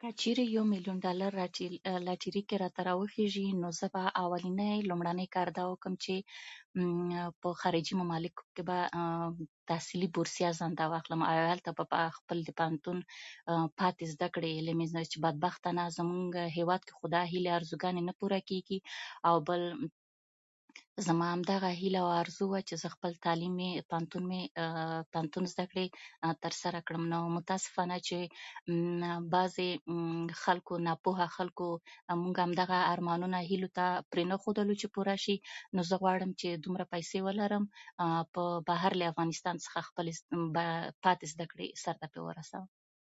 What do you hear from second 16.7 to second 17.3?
کې خو دا